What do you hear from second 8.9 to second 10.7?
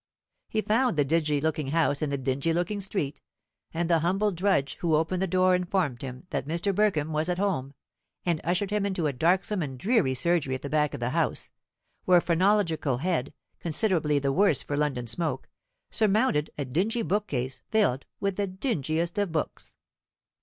a darksome and dreary surgery at